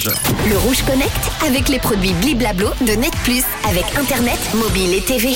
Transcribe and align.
Rouge. 0.00 0.14
Le 0.48 0.58
Rouge 0.58 0.82
Connect 0.82 1.30
avec 1.46 1.68
les 1.68 1.78
produits 1.78 2.12
Bliblablo 2.14 2.68
de 2.80 2.92
Net 2.92 3.12
Plus 3.24 3.42
avec 3.68 3.84
Internet, 3.96 4.38
mobile 4.54 4.94
et 4.94 5.02
TV. 5.02 5.34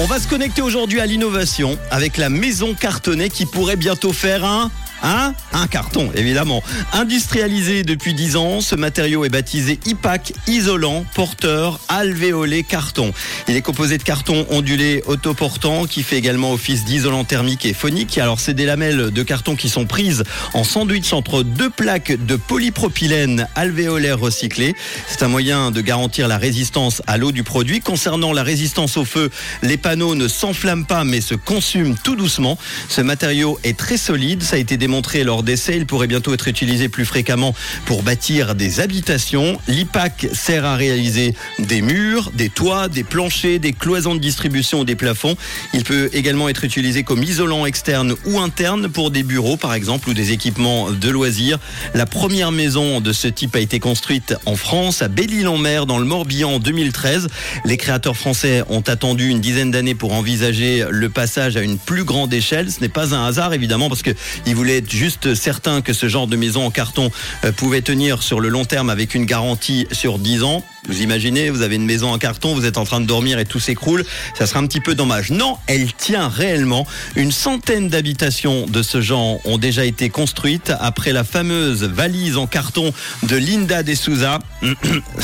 On 0.00 0.06
va 0.06 0.18
se 0.18 0.28
connecter 0.28 0.62
aujourd'hui 0.62 1.00
à 1.00 1.06
l'innovation 1.06 1.78
avec 1.90 2.16
la 2.16 2.28
maison 2.28 2.74
cartonnée 2.74 3.30
qui 3.30 3.46
pourrait 3.46 3.76
bientôt 3.76 4.12
faire 4.12 4.44
un 4.44 4.70
Un 5.02 5.66
carton, 5.66 6.10
évidemment. 6.14 6.62
Industrialisé 6.92 7.82
depuis 7.82 8.14
10 8.14 8.36
ans, 8.36 8.60
ce 8.60 8.74
matériau 8.74 9.24
est 9.24 9.28
baptisé 9.28 9.78
IPAC, 9.86 10.32
isolant, 10.46 11.04
porteur, 11.14 11.80
alvéolé, 11.88 12.62
carton. 12.62 13.12
Il 13.48 13.56
est 13.56 13.62
composé 13.62 13.98
de 13.98 14.02
carton 14.02 14.46
ondulé 14.50 15.02
autoportant 15.06 15.86
qui 15.86 16.02
fait 16.02 16.16
également 16.16 16.52
office 16.52 16.84
d'isolant 16.84 17.24
thermique 17.24 17.66
et 17.66 17.74
phonique. 17.74 18.18
Alors, 18.18 18.40
c'est 18.40 18.54
des 18.54 18.66
lamelles 18.66 19.10
de 19.10 19.22
carton 19.22 19.56
qui 19.56 19.68
sont 19.68 19.86
prises 19.86 20.24
en 20.54 20.64
sandwich 20.64 21.12
entre 21.12 21.42
deux 21.42 21.70
plaques 21.70 22.12
de 22.26 22.36
polypropylène 22.36 23.46
alvéolaire 23.54 24.18
recyclé. 24.18 24.74
C'est 25.06 25.22
un 25.22 25.28
moyen 25.28 25.70
de 25.70 25.80
garantir 25.80 26.28
la 26.28 26.38
résistance 26.38 27.02
à 27.06 27.16
l'eau 27.16 27.32
du 27.32 27.42
produit. 27.42 27.80
Concernant 27.80 28.32
la 28.32 28.42
résistance 28.42 28.96
au 28.96 29.04
feu, 29.04 29.30
les 29.62 29.76
panneaux 29.76 30.14
ne 30.14 30.28
s'enflamment 30.28 30.86
pas 30.86 31.04
mais 31.04 31.20
se 31.20 31.34
consument 31.34 31.96
tout 32.02 32.16
doucement. 32.16 32.58
Ce 32.88 33.00
matériau 33.00 33.58
est 33.64 33.76
très 33.76 33.96
solide. 33.96 34.42
Ça 34.42 34.56
a 34.56 34.58
été 34.58 34.76
montré 34.88 35.22
lors 35.22 35.42
d'essais. 35.42 35.76
Il 35.76 35.86
pourrait 35.86 36.06
bientôt 36.06 36.34
être 36.34 36.48
utilisé 36.48 36.88
plus 36.88 37.04
fréquemment 37.04 37.54
pour 37.84 38.02
bâtir 38.02 38.54
des 38.54 38.80
habitations. 38.80 39.58
L'IPAC 39.68 40.28
sert 40.32 40.64
à 40.64 40.76
réaliser 40.76 41.34
des 41.58 41.82
murs, 41.82 42.32
des 42.34 42.48
toits, 42.48 42.88
des 42.88 43.04
planchers, 43.04 43.60
des 43.60 43.72
cloisons 43.72 44.14
de 44.14 44.20
distribution 44.20 44.80
ou 44.80 44.84
des 44.84 44.96
plafonds. 44.96 45.36
Il 45.74 45.84
peut 45.84 46.10
également 46.12 46.48
être 46.48 46.64
utilisé 46.64 47.04
comme 47.04 47.22
isolant 47.22 47.66
externe 47.66 48.14
ou 48.26 48.40
interne 48.40 48.88
pour 48.88 49.10
des 49.10 49.22
bureaux 49.22 49.56
par 49.56 49.74
exemple 49.74 50.08
ou 50.08 50.14
des 50.14 50.32
équipements 50.32 50.90
de 50.90 51.10
loisirs. 51.10 51.58
La 51.94 52.06
première 52.06 52.52
maison 52.52 53.00
de 53.00 53.12
ce 53.12 53.28
type 53.28 53.54
a 53.56 53.60
été 53.60 53.78
construite 53.80 54.34
en 54.46 54.56
France 54.56 55.02
à 55.02 55.08
Belle-Île-en-Mer 55.08 55.86
dans 55.86 55.98
le 55.98 56.04
Morbihan 56.04 56.54
en 56.54 56.58
2013. 56.58 57.28
Les 57.64 57.76
créateurs 57.76 58.16
français 58.16 58.62
ont 58.68 58.80
attendu 58.80 59.28
une 59.28 59.40
dizaine 59.40 59.70
d'années 59.70 59.94
pour 59.94 60.12
envisager 60.12 60.84
le 60.90 61.08
passage 61.08 61.56
à 61.56 61.62
une 61.62 61.78
plus 61.78 62.04
grande 62.04 62.32
échelle. 62.32 62.70
Ce 62.70 62.80
n'est 62.80 62.88
pas 62.88 63.14
un 63.14 63.26
hasard 63.26 63.52
évidemment 63.54 63.88
parce 63.88 64.02
qu'ils 64.02 64.54
voulaient 64.54 64.77
être 64.78 64.90
juste 64.90 65.34
certain 65.34 65.82
que 65.82 65.92
ce 65.92 66.08
genre 66.08 66.26
de 66.26 66.36
maison 66.36 66.64
en 66.64 66.70
carton 66.70 67.10
euh, 67.44 67.52
pouvait 67.52 67.82
tenir 67.82 68.22
sur 68.22 68.40
le 68.40 68.48
long 68.48 68.64
terme 68.64 68.90
avec 68.90 69.14
une 69.14 69.26
garantie 69.26 69.86
sur 69.92 70.18
10 70.18 70.42
ans. 70.42 70.64
Vous 70.86 71.02
imaginez, 71.02 71.50
vous 71.50 71.62
avez 71.62 71.76
une 71.76 71.84
maison 71.84 72.12
en 72.12 72.18
carton, 72.18 72.54
vous 72.54 72.64
êtes 72.64 72.78
en 72.78 72.84
train 72.84 73.00
de 73.00 73.06
dormir 73.06 73.38
et 73.38 73.44
tout 73.44 73.60
s'écroule, 73.60 74.04
ça 74.38 74.46
sera 74.46 74.60
un 74.60 74.66
petit 74.66 74.80
peu 74.80 74.94
dommage. 74.94 75.30
Non, 75.30 75.56
elle 75.66 75.92
tient 75.92 76.28
réellement. 76.28 76.86
Une 77.16 77.32
centaine 77.32 77.88
d'habitations 77.88 78.66
de 78.66 78.82
ce 78.82 79.00
genre 79.00 79.38
ont 79.46 79.58
déjà 79.58 79.84
été 79.84 80.08
construites 80.08 80.72
après 80.80 81.12
la 81.12 81.24
fameuse 81.24 81.84
valise 81.84 82.36
en 82.36 82.46
carton 82.46 82.92
de 83.24 83.36
Linda 83.36 83.82
de 83.82 83.94
Souza. 83.94 84.38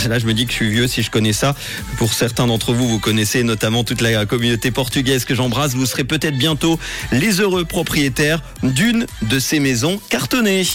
Là, 0.08 0.18
je 0.18 0.26
me 0.26 0.34
dis 0.34 0.46
que 0.46 0.52
je 0.52 0.56
suis 0.56 0.70
vieux 0.70 0.86
si 0.86 1.02
je 1.02 1.10
connais 1.10 1.32
ça. 1.32 1.54
Pour 1.96 2.12
certains 2.12 2.46
d'entre 2.46 2.72
vous, 2.72 2.88
vous 2.88 2.98
connaissez 2.98 3.42
notamment 3.42 3.84
toute 3.84 4.00
la 4.00 4.26
communauté 4.26 4.70
portugaise 4.70 5.24
que 5.24 5.34
j'embrasse. 5.34 5.74
Vous 5.74 5.86
serez 5.86 6.04
peut-être 6.04 6.36
bientôt 6.36 6.78
les 7.12 7.40
heureux 7.40 7.64
propriétaires 7.64 8.42
d'une 8.62 9.06
de 9.22 9.38
ces 9.38 9.60
maisons 9.60 10.00
cartonnées. 10.10 10.66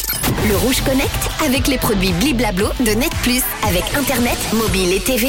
Le 0.47 0.55
Rouge 0.55 0.81
Connect 0.85 1.09
avec 1.45 1.67
les 1.67 1.77
produits 1.77 2.13
Bliblablo 2.13 2.69
de 2.79 2.91
Net 2.91 3.11
Plus 3.21 3.41
avec 3.67 3.83
Internet, 3.95 4.37
mobile 4.79 4.93
et 4.93 4.99
TV. 4.99 5.27